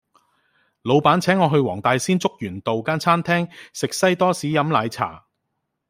[0.81, 5.27] 老闆請我去黃大仙竹園道間餐廳食西多士飲奶茶